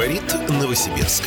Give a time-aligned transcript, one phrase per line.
[0.00, 1.24] Говорит Новосибирск.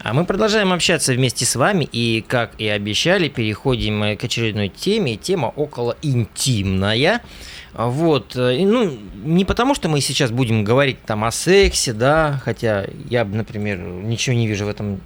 [0.00, 5.16] А мы продолжаем общаться вместе с вами и, как и обещали, переходим к очередной теме.
[5.16, 7.22] Тема около интимная.
[7.72, 8.94] Вот, и, ну,
[9.24, 14.36] не потому, что мы сейчас будем говорить там о сексе, да, хотя я, например, ничего
[14.36, 15.00] не вижу в этом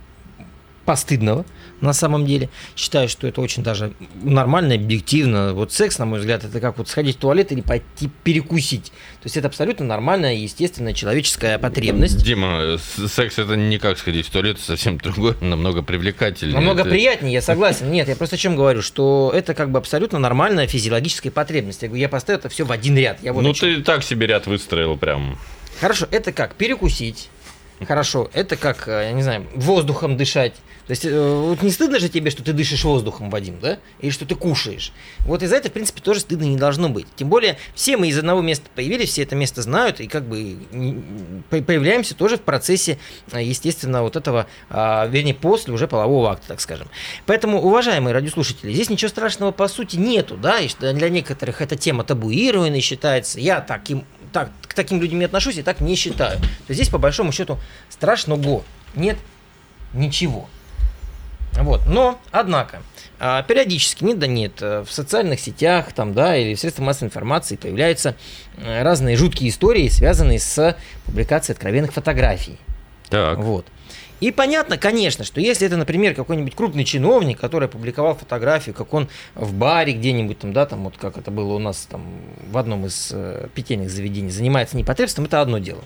[0.90, 1.44] постыдного
[1.80, 2.48] на самом деле.
[2.74, 3.92] Считаю, что это очень даже
[4.24, 5.54] нормально, объективно.
[5.54, 8.86] Вот секс, на мой взгляд, это как вот сходить в туалет или пойти перекусить.
[8.86, 12.24] То есть это абсолютно нормальная, естественная человеческая потребность.
[12.24, 16.56] Дима, секс это не как сходить в туалет, совсем другое, намного привлекательнее.
[16.56, 16.90] Намного это...
[16.90, 17.88] приятнее, я согласен.
[17.92, 21.82] Нет, я просто о чем говорю, что это как бы абсолютно нормальная физиологическая потребность.
[21.82, 23.18] Я говорю, я поставил это все в один ряд.
[23.22, 25.38] Я вот ну ты так себе ряд выстроил прям.
[25.80, 27.30] Хорошо, это как перекусить.
[27.86, 30.54] Хорошо, это как, э, я не знаю, воздухом дышать.
[30.90, 33.78] То есть, э, вот не стыдно же тебе, что ты дышишь воздухом, Вадим, да?
[34.00, 34.92] Или что ты кушаешь.
[35.20, 37.06] Вот из-за этого, в принципе, тоже стыдно не должно быть.
[37.14, 40.58] Тем более, все мы из одного места появились, все это место знают, и как бы
[41.48, 42.98] появляемся тоже в процессе,
[43.30, 46.88] э, естественно, вот этого, а, вернее, после уже полового акта, так скажем.
[47.24, 51.76] Поэтому, уважаемые радиослушатели, здесь ничего страшного по сути нету, да, и что для некоторых эта
[51.76, 53.38] тема табуированной считается.
[53.38, 56.40] Я таким так, к таким людям не отношусь и так не считаю.
[56.66, 57.60] То здесь, по большому счету,
[57.90, 58.64] страшного
[58.96, 59.18] нет
[59.94, 60.48] ничего.
[61.54, 61.82] Вот.
[61.86, 62.82] Но, однако,
[63.18, 67.08] а, периодически, нет да нет, э, в социальных сетях там, да, или в средствах массовой
[67.08, 68.16] информации появляются
[68.56, 72.58] э, разные жуткие истории, связанные с публикацией откровенных фотографий.
[73.10, 73.38] Так.
[73.38, 73.66] Вот.
[74.20, 79.08] И понятно, конечно, что если это, например, какой-нибудь крупный чиновник, который опубликовал фотографию, как он
[79.34, 82.06] в баре где-нибудь там, да, там вот как это было у нас там
[82.50, 85.82] в одном из э, питейных заведений, занимается непотребством, это одно дело.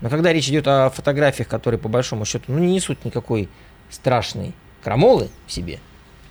[0.00, 3.48] Но когда речь идет о фотографиях, которые по большому счету ну, не несут никакой
[3.90, 4.52] страшной
[4.86, 5.80] крамолы в себе,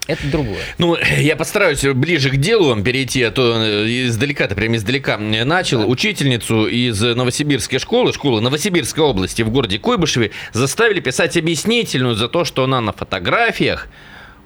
[0.08, 0.62] это другое.
[0.78, 5.82] Ну, я постараюсь ближе к делу перейти, а то э, издалека, ты прям издалека начал.
[5.82, 5.88] Да.
[5.88, 12.46] Учительницу из Новосибирской школы, школы Новосибирской области в городе Койбышеве заставили писать объяснительную за то,
[12.46, 13.90] что она на фотографиях,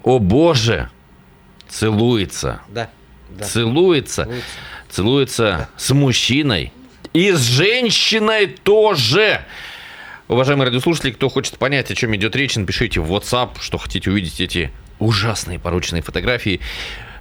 [0.02, 0.90] о боже,
[1.68, 2.62] целуется.
[2.68, 2.90] Да.
[3.28, 3.44] да.
[3.44, 4.24] Целуется.
[4.24, 4.48] Целуется,
[4.88, 5.68] целуется да.
[5.76, 6.72] с мужчиной.
[7.12, 9.44] И с женщиной тоже.
[10.30, 14.40] Уважаемые радиослушатели, кто хочет понять, о чем идет речь, напишите в WhatsApp, что хотите увидеть
[14.40, 14.70] эти
[15.00, 16.60] ужасные порученные фотографии.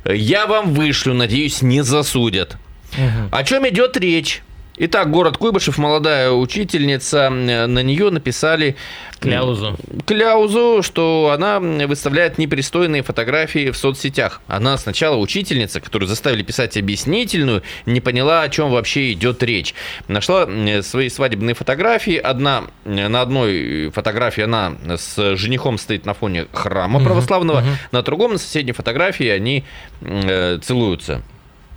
[0.06, 2.58] Я вам вышлю, надеюсь, не засудят.
[2.94, 3.30] Угу.
[3.36, 4.44] О чем идет речь?
[4.82, 8.78] Итак, город Куйбышев, молодая учительница, на нее написали
[9.20, 9.76] кляузу.
[10.06, 14.40] Кляузу, что она выставляет непристойные фотографии в соцсетях.
[14.48, 19.76] Она сначала учительница, которую заставили писать объяснительную, не поняла, о чем вообще идет речь.
[20.08, 20.48] Нашла
[20.82, 22.16] свои свадебные фотографии.
[22.16, 27.78] Одна на одной фотографии она с женихом стоит на фоне храма православного, угу, угу.
[27.92, 29.66] на другом на соседней фотографии они
[30.00, 31.22] э, целуются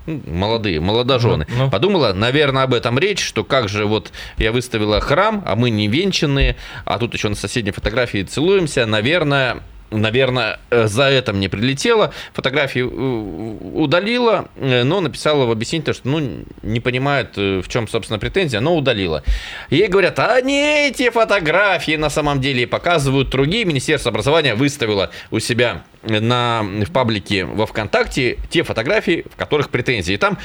[0.06, 1.46] молодые, молодожены.
[1.48, 1.70] Ну, ну.
[1.70, 5.88] Подумала, наверное, об этом речь, что как же вот я выставила храм, а мы не
[5.88, 9.62] венчанные, а тут еще на соседней фотографии целуемся, наверное,
[9.92, 12.12] наверное, э, за это мне прилетело.
[12.32, 18.18] Фотографии э, удалила, э, но написала в объяснении, что ну, не понимает, в чем, собственно,
[18.18, 19.22] претензия, но удалила.
[19.70, 23.64] Ей говорят, а не эти фотографии на самом деле показывают другие.
[23.64, 30.14] Министерство образования выставило у себя на, в паблике во ВКонтакте те фотографии, в которых претензии.
[30.14, 30.38] И там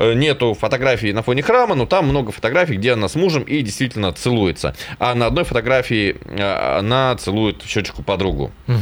[0.00, 4.12] нету фотографии на фоне храма, но там много фотографий, где она с мужем и действительно
[4.12, 4.74] целуется.
[4.98, 8.50] А на одной фотографии э, она целует щечку подругу.
[8.66, 8.76] Угу.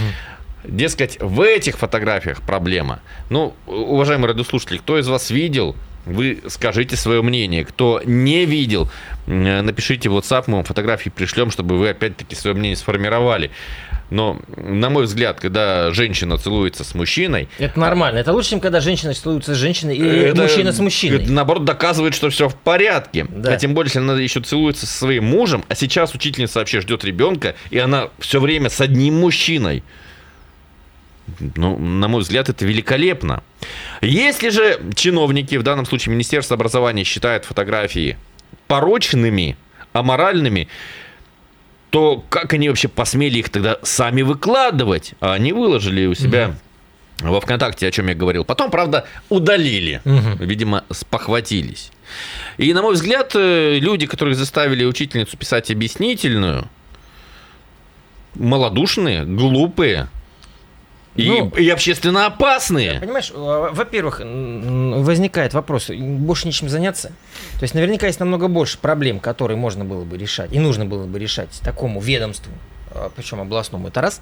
[0.65, 3.01] Дескать, в этих фотографиях проблема.
[3.31, 5.77] Ну, уважаемые радиослушатели, кто из вас видел
[6.09, 7.65] вы скажите свое мнение.
[7.65, 8.89] Кто не видел,
[9.27, 13.51] э, напишите в WhatsApp, мы вам фотографии пришлем, чтобы вы опять-таки свое мнение сформировали.
[14.11, 17.49] Но, на мой взгляд, когда женщина целуется с мужчиной...
[17.59, 18.19] Это нормально.
[18.19, 21.23] Это лучше, чем когда женщина целуется с женщиной и это, мужчина с мужчиной.
[21.23, 23.27] Это, наоборот, доказывает, что все в порядке.
[23.29, 23.53] Да.
[23.53, 27.05] А тем более, если она еще целуется со своим мужем, а сейчас учительница вообще ждет
[27.05, 29.83] ребенка, и она все время с одним мужчиной.
[31.57, 33.43] Ну, на мой взгляд, это великолепно.
[34.01, 38.17] Если же чиновники, в данном случае Министерство образования, считают фотографии
[38.67, 39.59] порочными,
[39.93, 40.69] аморальными,
[41.91, 45.15] то как они вообще посмели их тогда сами выкладывать?
[45.21, 46.55] А они выложили у себя
[47.21, 47.33] угу.
[47.33, 48.45] во ВКонтакте, о чем я говорил.
[48.45, 50.03] Потом, правда, удалили.
[50.05, 50.45] Угу.
[50.45, 51.91] Видимо, спохватились.
[52.59, 56.69] И, на мой взгляд, э, люди, которые заставили учительницу писать объяснительную,
[58.35, 60.09] малодушные, глупые,
[61.17, 63.01] и, ну, и общественно опасные.
[63.01, 67.09] Понимаешь, э, во-первых, возникает вопрос, больше нечем заняться.
[67.55, 71.07] То есть наверняка есть намного больше проблем, которые можно было бы решать и нужно было
[71.07, 72.53] бы решать такому ведомству,
[73.15, 74.21] причем областному, это раз.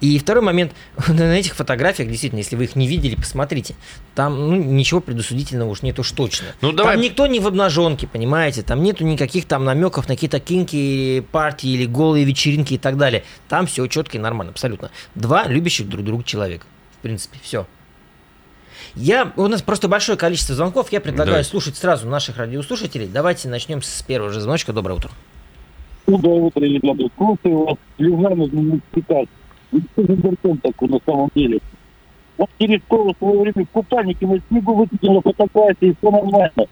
[0.00, 0.72] И второй момент,
[1.08, 3.74] на этих фотографиях, действительно, если вы их не видели, посмотрите,
[4.14, 6.48] там ну, ничего предусудительного уж нет уж точно.
[6.60, 6.94] Ну, давай.
[6.94, 11.70] Там никто не в обнаженке, понимаете, там нету никаких там намеков на какие-то кинки, партии
[11.70, 13.24] или голые вечеринки и так далее.
[13.48, 14.90] Там все четко и нормально, абсолютно.
[15.14, 16.66] Два любящих друг друга человека,
[16.98, 17.66] в принципе, все.
[18.94, 20.90] Я, у нас просто большое количество звонков.
[20.90, 21.44] Я предлагаю Давай.
[21.44, 23.06] слушать сразу наших радиослушателей.
[23.06, 24.72] Давайте начнем с первого же звоночка.
[24.72, 25.10] Доброе утро.
[26.06, 27.08] Доброе утро, ребята.
[27.16, 28.80] Просто вас слеза нужно
[29.96, 31.58] за Гордон такой на самом деле?
[32.38, 36.66] Вот Терескова в свое время в купальнике на снегу выкатила фотографии, все нормально.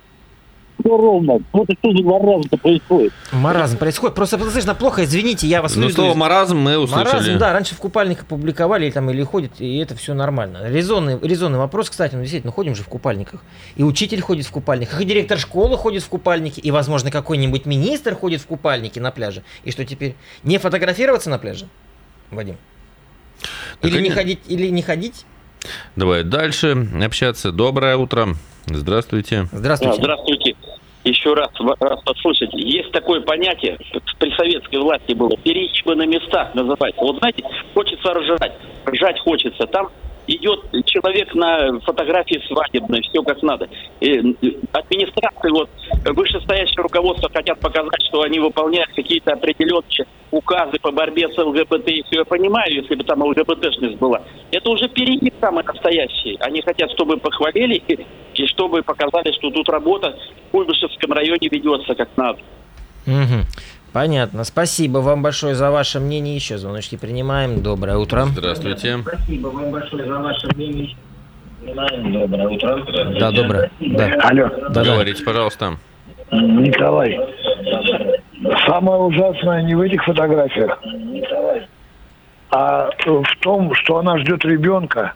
[0.84, 1.38] Все ровно.
[1.52, 3.12] Вот это что за маразм-то происходит?
[3.32, 4.14] Маразм происходит.
[4.14, 7.06] Просто слышно плохо, извините, я вас Ну, выведу слово маразм мы услышали.
[7.06, 10.68] Маразм, да, раньше в купальниках публиковали или там или ходит, и это все нормально.
[10.68, 13.42] Резонный, резонный вопрос, кстати, ну действительно, ходим же в купальниках.
[13.76, 18.14] И учитель ходит в купальниках, и директор школы ходит в купальнике, и, возможно, какой-нибудь министр
[18.14, 19.42] ходит в купальнике на пляже.
[19.64, 20.16] И что теперь?
[20.42, 21.66] Не фотографироваться на пляже,
[22.30, 22.58] Вадим?
[23.80, 25.24] Так Или не ходить, или не ходить?
[25.96, 27.52] Давай дальше общаться.
[27.52, 28.36] Доброе утро.
[28.66, 29.48] Здравствуйте.
[29.50, 29.96] Здравствуйте.
[29.98, 30.56] Здравствуйте.
[31.04, 32.50] Еще раз вас послушать.
[32.54, 33.78] Есть такое понятие,
[34.18, 37.00] при советской власти было, перегибы на местах называется.
[37.00, 38.52] Вот знаете, хочется ржать,
[38.86, 39.66] ржать хочется.
[39.66, 39.90] Там
[40.26, 43.68] идет человек на фотографии свадебной, все как надо.
[44.00, 44.18] И,
[44.72, 45.70] администрации, вот,
[46.04, 51.88] вышестоящее руководство хотят показать, что они выполняют какие-то определенные указы по борьбе с ЛГБТ.
[51.88, 54.22] И все я понимаю, если бы там ЛГБТшность была.
[54.50, 56.36] Это уже перегиб самый настоящий.
[56.40, 60.16] Они хотят, чтобы похвалили и, чтобы показали, что тут работа
[60.48, 62.38] в Куйбышевском районе ведется как надо.
[63.06, 63.44] Мгм.
[63.94, 64.42] Понятно.
[64.42, 66.34] Спасибо вам большое за ваше мнение.
[66.34, 67.62] Еще звоночки принимаем.
[67.62, 68.24] Доброе утро.
[68.24, 68.98] Здравствуйте.
[68.98, 70.96] Спасибо вам большое за ваше мнение.
[71.62, 72.84] Доброе утро.
[73.20, 73.70] Да, доброе.
[73.78, 74.06] Да.
[74.24, 74.84] Алло, Да, да.
[74.84, 75.76] Говорите, пожалуйста.
[76.32, 77.20] Николай.
[78.66, 80.76] Самое ужасное не в этих фотографиях,
[82.50, 85.12] а в том, что она ждет ребенка.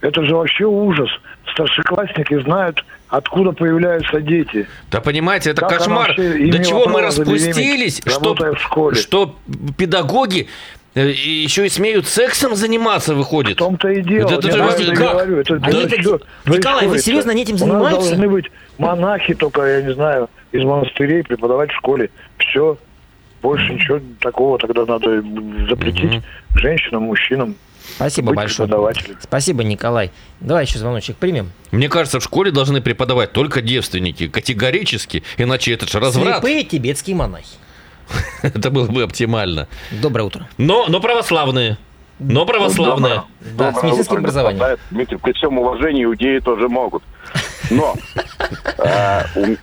[0.00, 1.10] Это же вообще ужас.
[1.66, 4.66] Старшеклассники знают, откуда появляются дети.
[4.90, 6.14] Да понимаете, это Как кошмар.
[6.14, 9.36] До чего мы распустились, что, в что
[9.78, 10.48] педагоги
[10.94, 13.56] э, и еще и смеют сексом заниматься, В выходит.
[13.56, 14.28] том-то и дело.
[14.28, 15.12] Это- это и как?
[15.12, 18.08] говорю, это Они это- что Николай, вы серьезно, они этим У нас занимаются?
[18.10, 22.10] должны быть монахи только, я не знаю, из монастырей преподавать в школе.
[22.38, 22.76] Все.
[23.40, 25.22] Больше ничего такого тогда надо
[25.70, 26.20] запретить
[26.54, 27.54] женщинам, мужчинам.
[27.94, 28.68] Спасибо быть большое.
[29.20, 30.10] Спасибо, Николай.
[30.40, 31.52] Давай еще звоночек примем.
[31.70, 36.34] Мне кажется, в школе должны преподавать только девственники, категорически, иначе это же разврат.
[36.42, 37.56] Слепые тибетские монахи.
[38.42, 39.66] Это было бы оптимально.
[39.90, 40.48] Доброе утро.
[40.58, 41.76] Но, но православные.
[42.20, 43.24] Но православные.
[43.58, 44.78] Да, с медицинским образованием.
[44.90, 47.02] Дмитрий, при всем уважении иудеи тоже могут.
[47.70, 47.94] Но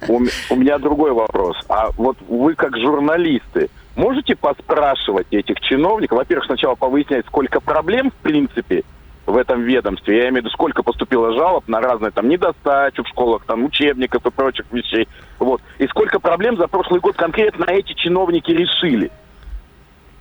[0.07, 1.55] у- у меня другой вопрос.
[1.69, 6.17] А вот вы как журналисты можете поспрашивать этих чиновников?
[6.17, 8.83] Во-первых, сначала повыяснять, сколько проблем в принципе
[9.25, 10.17] в этом ведомстве.
[10.17, 14.25] Я имею в виду, сколько поступило жалоб на разные там недостачу в школах, там учебников
[14.25, 15.07] и прочих вещей.
[15.39, 15.61] Вот.
[15.79, 19.11] И сколько проблем за прошлый год конкретно эти чиновники решили.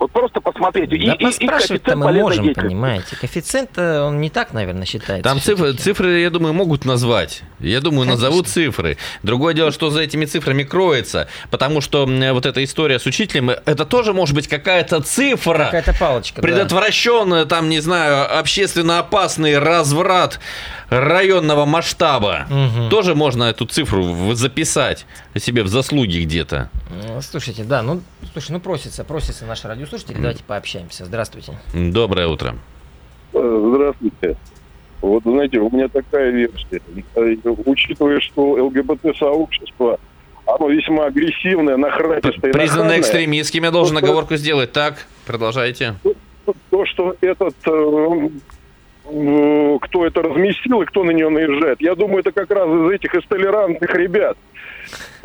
[0.02, 0.96] Вот просто посмотрите.
[0.96, 2.60] И- Да и- коэффициент мы можем, деятельности.
[2.60, 3.16] понимаете.
[3.20, 5.22] Коэффициент, э, он не так, наверное, считается.
[5.22, 7.42] Там цифры, цифры, я думаю, могут назвать.
[7.60, 8.26] Я думаю, Конечно.
[8.26, 8.98] назовут цифры.
[9.22, 11.28] Другое дело, что за этими цифрами кроется.
[11.52, 15.66] Потому что вот эта история с учителем, это тоже может быть какая-то цифра.
[15.66, 16.48] Какая-то палочка, да.
[16.48, 20.40] Предотвращенный, там, не знаю, общественно опасный разврат
[20.88, 22.46] районного масштаба.
[22.50, 22.90] Мгм.
[22.90, 25.06] Тоже можно эту цифру записать
[25.38, 26.70] себе в заслуги где-то.
[26.90, 31.04] Ну, Слушайте, да, ну, слушай, ну просится, просится наши радиослушатели, давайте пообщаемся.
[31.04, 31.52] Здравствуйте.
[31.74, 32.56] Доброе утро.
[33.32, 34.36] Э, Здравствуйте.
[35.00, 36.80] Вот, знаете, у меня такая версия.
[37.14, 37.34] Э,
[37.66, 39.98] Учитывая, что ЛГБТ-сообщество,
[40.46, 44.72] оно весьма агрессивное, нахрапистое, Признанно нахальное, экстремистским, я должен оговорку сделать.
[44.72, 45.94] Так, продолжайте.
[46.70, 48.28] то, что этот, э,
[49.82, 53.14] кто это разместил и кто на нее наезжает, я думаю, это как раз из этих
[53.14, 54.36] из толерантных ребят.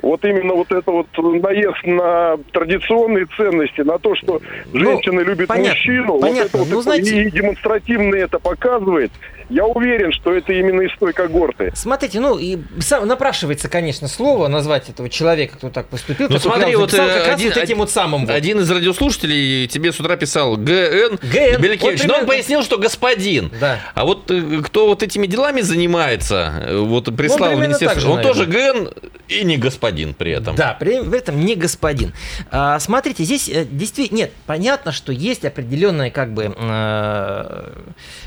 [0.02, 4.40] Вот именно вот это вот наезд на традиционные ценности, на то, что
[4.72, 6.42] женщина любит Ну, понятно, мужчину, понятно.
[6.44, 9.12] вот это вот Ну, знаете- и демонстративно это показывает.
[9.50, 11.72] Я уверен, что это именно из той когорты.
[11.74, 16.28] Смотрите, ну и сам, напрашивается, конечно, слово назвать этого человека, кто так поступил.
[16.30, 18.26] Ну, смотри, вот, записал э, как раз один- вот этим вот самым.
[18.26, 18.30] вот.
[18.36, 22.28] Один из радиослушателей тебе с утра писал ГН, ГН, Белякевич, вот но он примерно.
[22.28, 23.50] пояснил, что господин.
[23.60, 23.77] Да.
[23.94, 28.22] А вот э, кто вот этими делами занимается, э, вот прислал в примерно министерство, он
[28.22, 28.90] тоже ГН
[29.28, 30.56] и не господин при этом.
[30.56, 32.14] Да, при в этом не господин.
[32.52, 37.72] А, смотрите, здесь э, действительно нет, понятно, что есть определенный как бы э,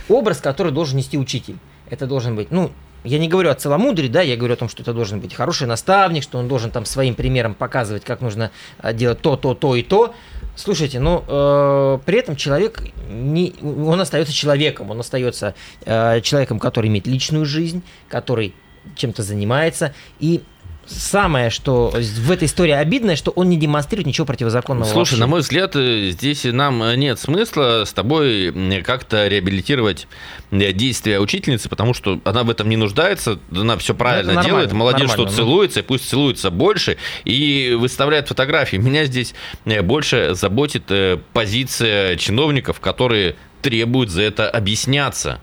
[0.09, 1.57] образ, который должен нести учитель.
[1.89, 2.71] Это должен быть, ну,
[3.03, 5.67] я не говорю о целомудрии, да, я говорю о том, что это должен быть хороший
[5.67, 8.51] наставник, что он должен там своим примером показывать, как нужно
[8.93, 10.15] делать то, то, то и то.
[10.57, 15.55] Слушайте, ну э, при этом человек не, он остается человеком, он остается
[15.85, 18.55] э, человеком, который имеет личную жизнь, который
[18.97, 19.95] чем-то занимается.
[20.19, 20.43] И
[20.91, 24.85] самое, что в этой истории обидное, что он не демонстрирует ничего противозаконного.
[24.87, 25.17] Слушай, вообще.
[25.17, 28.53] на мой взгляд, э, здесь нам нет смысла с тобой
[28.85, 30.07] как-то реабилитировать
[30.51, 34.73] э, действия учительницы, потому что она в этом не нуждается, она все правильно нормально, делает,
[34.73, 35.37] молодец, нормально, что ну.
[35.37, 38.77] целуется, и пусть целуется больше, и выставляет фотографии.
[38.77, 45.41] Меня здесь э, больше заботит э, позиция чиновников, которые требуют за это объясняться.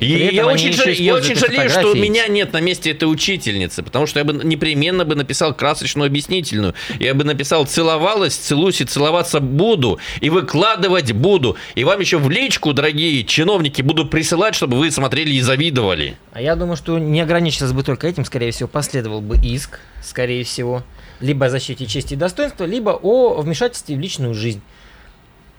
[0.00, 4.06] И я очень, жаль- я очень жалею, что меня нет на месте этой учительницы, потому
[4.06, 6.74] что я бы непременно бы написал красочную объяснительную.
[7.00, 11.56] Я бы написал «целовалась, целуюсь и целоваться буду, и выкладывать буду».
[11.74, 16.16] И вам еще в личку, дорогие чиновники, буду присылать, чтобы вы смотрели и завидовали.
[16.32, 20.44] А я думаю, что не ограничился бы только этим, скорее всего, последовал бы иск, скорее
[20.44, 20.82] всего,
[21.20, 24.60] либо о защите чести и достоинства, либо о вмешательстве в личную жизнь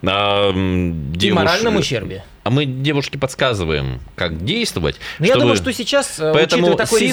[0.04, 2.24] А, м, и девуш- моральном ущербе.
[2.48, 4.96] А мы девушке подсказываем, как действовать.
[5.20, 7.04] Я чтобы- думаю, что сейчас, э, Поэтому учитывая такой с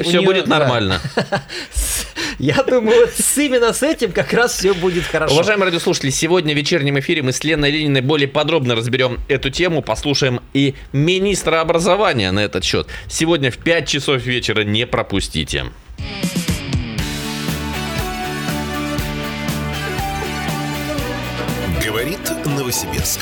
[0.00, 0.98] у все неё- будет нормально.
[2.38, 5.34] Я думаю, вот с именно с этим как раз все будет хорошо.
[5.34, 9.82] Уважаемые радиослушатели, сегодня в вечернем эфире мы с Леной Лениной более подробно разберем эту тему,
[9.82, 12.86] послушаем и министра образования на этот счет.
[13.08, 15.66] Сегодня в 5 часов вечера не пропустите.
[21.84, 23.20] Говорит Новосибирск.